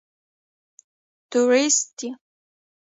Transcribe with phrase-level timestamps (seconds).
[1.29, 2.15] تورېست یم.